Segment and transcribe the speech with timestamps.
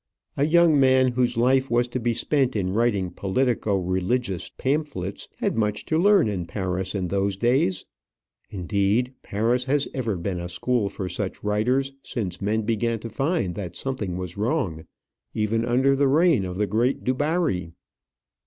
[0.35, 5.55] A young man whose life was to be spent in writing politico religious pamphlets had
[5.55, 7.85] much to learn in Paris in those days.
[8.49, 13.53] Indeed, Paris has ever been a school for such writers since men began to find
[13.53, 14.87] that something was wrong,
[15.35, 17.69] even under the reign of the great Dubarry.